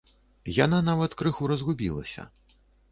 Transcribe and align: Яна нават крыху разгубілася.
Яна 0.65 0.79
нават 0.89 1.11
крыху 1.21 1.53
разгубілася. 1.55 2.31